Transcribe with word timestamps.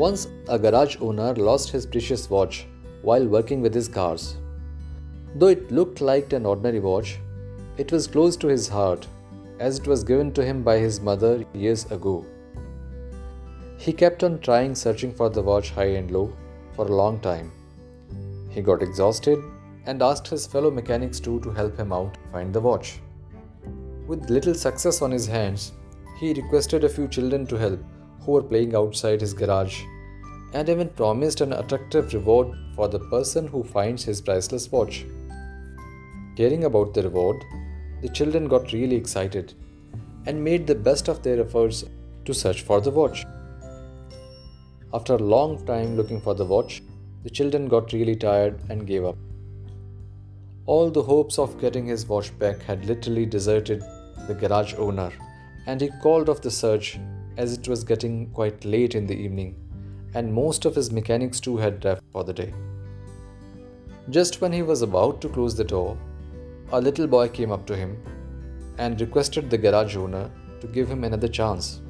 Once, 0.00 0.28
a 0.48 0.58
garage 0.58 0.96
owner 1.06 1.34
lost 1.46 1.70
his 1.70 1.84
precious 1.84 2.22
watch 2.34 2.66
while 3.02 3.26
working 3.34 3.60
with 3.60 3.74
his 3.74 3.88
cars. 3.96 4.22
Though 5.34 5.52
it 5.54 5.70
looked 5.70 6.00
like 6.00 6.32
an 6.32 6.46
ordinary 6.46 6.80
watch, 6.80 7.18
it 7.76 7.92
was 7.92 8.06
close 8.06 8.34
to 8.38 8.48
his 8.48 8.66
heart 8.76 9.06
as 9.58 9.78
it 9.78 9.86
was 9.86 10.02
given 10.10 10.32
to 10.32 10.44
him 10.44 10.62
by 10.62 10.78
his 10.78 11.00
mother 11.00 11.44
years 11.52 11.84
ago. 11.96 12.24
He 13.76 13.92
kept 13.92 14.24
on 14.24 14.40
trying 14.40 14.74
searching 14.74 15.12
for 15.12 15.28
the 15.28 15.42
watch 15.42 15.70
high 15.70 15.92
and 16.00 16.10
low 16.10 16.26
for 16.74 16.86
a 16.86 16.96
long 17.02 17.20
time. 17.20 17.52
He 18.48 18.62
got 18.62 18.82
exhausted 18.82 19.38
and 19.84 20.02
asked 20.10 20.28
his 20.28 20.46
fellow 20.46 20.70
mechanics 20.70 21.20
too 21.20 21.40
to 21.40 21.50
help 21.50 21.76
him 21.78 21.92
out 21.92 22.16
find 22.32 22.54
the 22.54 22.66
watch. 22.70 23.00
With 24.06 24.30
little 24.30 24.54
success 24.54 25.02
on 25.02 25.10
his 25.10 25.26
hands, 25.26 25.72
he 26.18 26.32
requested 26.32 26.84
a 26.84 26.94
few 26.98 27.06
children 27.06 27.46
to 27.48 27.56
help 27.56 27.80
were 28.30 28.42
playing 28.42 28.74
outside 28.74 29.20
his 29.20 29.34
garage 29.34 29.82
and 30.52 30.68
even 30.68 30.88
promised 30.88 31.40
an 31.40 31.52
attractive 31.52 32.12
reward 32.14 32.48
for 32.74 32.88
the 32.88 32.98
person 33.14 33.46
who 33.46 33.62
finds 33.62 34.04
his 34.04 34.20
priceless 34.20 34.70
watch. 34.72 35.04
Caring 36.36 36.64
about 36.64 36.94
the 36.94 37.02
reward, 37.02 37.44
the 38.02 38.08
children 38.08 38.48
got 38.48 38.72
really 38.72 38.96
excited 38.96 39.54
and 40.26 40.42
made 40.42 40.66
the 40.66 40.74
best 40.74 41.08
of 41.08 41.22
their 41.22 41.40
efforts 41.40 41.84
to 42.24 42.34
search 42.34 42.62
for 42.62 42.80
the 42.80 42.90
watch. 42.90 43.24
After 44.92 45.14
a 45.14 45.28
long 45.34 45.64
time 45.66 45.96
looking 45.96 46.20
for 46.20 46.34
the 46.34 46.44
watch, 46.44 46.82
the 47.22 47.30
children 47.30 47.68
got 47.68 47.92
really 47.92 48.16
tired 48.16 48.60
and 48.70 48.86
gave 48.86 49.04
up. 49.04 49.16
All 50.66 50.90
the 50.90 51.02
hopes 51.02 51.38
of 51.38 51.60
getting 51.60 51.86
his 51.86 52.06
watch 52.06 52.36
back 52.38 52.62
had 52.62 52.86
literally 52.86 53.26
deserted 53.26 53.82
the 54.26 54.34
garage 54.34 54.74
owner, 54.74 55.12
and 55.66 55.80
he 55.80 55.90
called 56.02 56.28
off 56.28 56.42
the 56.42 56.50
search 56.50 56.98
as 57.36 57.52
it 57.52 57.68
was 57.68 57.84
getting 57.84 58.30
quite 58.30 58.64
late 58.64 58.94
in 58.94 59.06
the 59.06 59.16
evening, 59.16 59.54
and 60.14 60.32
most 60.32 60.64
of 60.64 60.74
his 60.74 60.90
mechanics 60.90 61.40
too 61.40 61.56
had 61.56 61.84
left 61.84 62.02
for 62.12 62.24
the 62.24 62.32
day. 62.32 62.52
Just 64.08 64.40
when 64.40 64.52
he 64.52 64.62
was 64.62 64.82
about 64.82 65.20
to 65.20 65.28
close 65.28 65.56
the 65.56 65.64
door, 65.64 65.96
a 66.72 66.80
little 66.80 67.06
boy 67.06 67.28
came 67.28 67.52
up 67.52 67.66
to 67.66 67.76
him 67.76 68.02
and 68.78 69.00
requested 69.00 69.50
the 69.50 69.58
garage 69.58 69.96
owner 69.96 70.30
to 70.60 70.66
give 70.66 70.88
him 70.88 71.04
another 71.04 71.28
chance. 71.28 71.80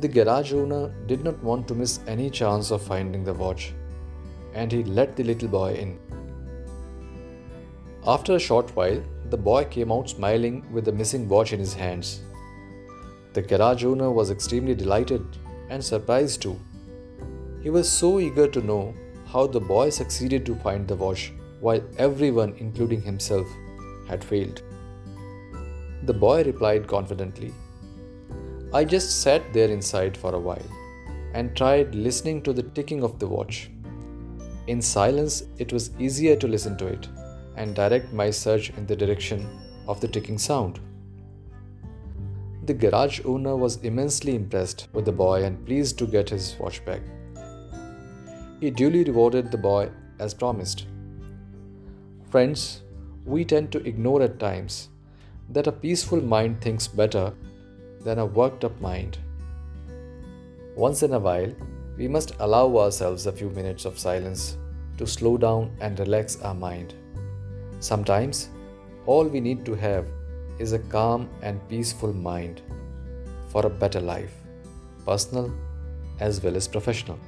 The 0.00 0.08
garage 0.08 0.52
owner 0.52 0.94
did 1.06 1.24
not 1.24 1.42
want 1.42 1.66
to 1.68 1.74
miss 1.74 2.00
any 2.06 2.28
chance 2.28 2.70
of 2.70 2.82
finding 2.82 3.24
the 3.24 3.34
watch, 3.34 3.72
and 4.54 4.70
he 4.70 4.84
let 4.84 5.16
the 5.16 5.24
little 5.24 5.48
boy 5.48 5.74
in. 5.74 5.98
After 8.06 8.36
a 8.36 8.38
short 8.38 8.74
while, 8.76 9.02
the 9.30 9.36
boy 9.36 9.64
came 9.64 9.90
out 9.90 10.10
smiling 10.10 10.64
with 10.72 10.84
the 10.84 10.92
missing 10.92 11.28
watch 11.28 11.52
in 11.52 11.58
his 11.58 11.74
hands. 11.74 12.20
The 13.36 13.42
garage 13.42 13.84
owner 13.84 14.10
was 14.10 14.30
extremely 14.30 14.74
delighted 14.74 15.22
and 15.68 15.84
surprised 15.84 16.40
too. 16.40 16.58
He 17.62 17.68
was 17.68 17.86
so 17.86 18.18
eager 18.18 18.48
to 18.48 18.62
know 18.62 18.94
how 19.26 19.46
the 19.46 19.60
boy 19.60 19.90
succeeded 19.90 20.46
to 20.46 20.54
find 20.54 20.88
the 20.88 20.96
watch 20.96 21.34
while 21.60 21.82
everyone, 21.98 22.54
including 22.56 23.02
himself, 23.02 23.46
had 24.08 24.24
failed. 24.24 24.62
The 26.04 26.14
boy 26.14 26.44
replied 26.44 26.86
confidently, 26.86 27.52
I 28.72 28.84
just 28.86 29.20
sat 29.20 29.52
there 29.52 29.68
inside 29.68 30.16
for 30.16 30.34
a 30.34 30.40
while 30.40 30.70
and 31.34 31.54
tried 31.54 31.94
listening 31.94 32.40
to 32.44 32.54
the 32.54 32.62
ticking 32.62 33.04
of 33.04 33.18
the 33.18 33.26
watch. 33.26 33.70
In 34.66 34.80
silence, 34.80 35.42
it 35.58 35.74
was 35.74 35.90
easier 35.98 36.36
to 36.36 36.48
listen 36.48 36.78
to 36.78 36.86
it 36.86 37.06
and 37.56 37.74
direct 37.74 38.14
my 38.14 38.30
search 38.30 38.70
in 38.78 38.86
the 38.86 38.96
direction 38.96 39.46
of 39.86 40.00
the 40.00 40.08
ticking 40.08 40.38
sound. 40.38 40.80
The 42.66 42.74
garage 42.74 43.20
owner 43.24 43.56
was 43.56 43.76
immensely 43.84 44.34
impressed 44.34 44.88
with 44.92 45.04
the 45.04 45.12
boy 45.12 45.44
and 45.44 45.64
pleased 45.64 45.98
to 45.98 46.06
get 46.06 46.30
his 46.30 46.56
watch 46.58 46.84
back. 46.84 47.00
He 48.60 48.70
duly 48.70 49.04
rewarded 49.04 49.52
the 49.52 49.58
boy 49.58 49.90
as 50.18 50.34
promised. 50.34 50.86
Friends, 52.28 52.82
we 53.24 53.44
tend 53.44 53.70
to 53.70 53.86
ignore 53.86 54.20
at 54.22 54.40
times 54.40 54.88
that 55.50 55.68
a 55.68 55.72
peaceful 55.72 56.20
mind 56.20 56.60
thinks 56.60 56.88
better 56.88 57.32
than 58.00 58.18
a 58.18 58.26
worked 58.26 58.64
up 58.64 58.80
mind. 58.80 59.18
Once 60.74 61.04
in 61.04 61.14
a 61.14 61.20
while, 61.20 61.54
we 61.96 62.08
must 62.08 62.34
allow 62.40 62.76
ourselves 62.78 63.26
a 63.26 63.32
few 63.32 63.50
minutes 63.50 63.84
of 63.84 63.96
silence 63.96 64.56
to 64.98 65.06
slow 65.06 65.38
down 65.38 65.70
and 65.80 66.00
relax 66.00 66.40
our 66.42 66.54
mind. 66.54 66.94
Sometimes, 67.78 68.48
all 69.06 69.24
we 69.24 69.38
need 69.38 69.64
to 69.66 69.74
have 69.74 70.04
is 70.58 70.72
a 70.72 70.78
calm 70.78 71.28
and 71.42 71.66
peaceful 71.68 72.12
mind 72.12 72.62
for 73.48 73.66
a 73.66 73.70
better 73.70 74.00
life, 74.00 74.34
personal 75.04 75.52
as 76.20 76.42
well 76.42 76.56
as 76.56 76.66
professional. 76.66 77.18